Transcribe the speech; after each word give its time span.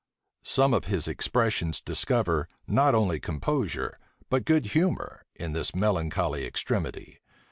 Some 0.45 0.73
of 0.73 0.85
his 0.85 1.07
expressions 1.07 1.79
discover, 1.79 2.47
not 2.65 2.95
only 2.95 3.19
composure, 3.19 3.99
but 4.31 4.45
good 4.45 4.65
humor, 4.73 5.21
in 5.35 5.53
this 5.53 5.75
melancholy 5.75 6.43
extremity. 6.43 7.19